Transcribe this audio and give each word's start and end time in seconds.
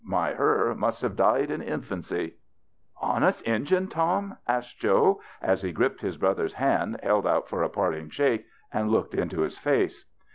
My 0.03 0.31
her 0.33 0.73
must 0.73 1.03
have 1.03 1.15
died 1.15 1.51
in 1.51 1.61
infancy."" 1.61 2.33
Honest 3.11 3.43
Injun, 3.43 3.87
Tom?" 3.87 4.35
asked 4.47 4.79
Joe, 4.79 5.21
as 5.43 5.61
he 5.61 5.71
gripped 5.71 6.01
his 6.01 6.17
brother's 6.17 6.53
hand 6.55 6.99
held 7.03 7.27
out 7.27 7.47
for 7.47 7.61
a 7.61 7.69
parting 7.69 8.09
shake 8.09 8.47
and 8.73 8.89
looked 8.89 9.13
into 9.13 9.41
his 9.41 9.59
face. 9.59 10.07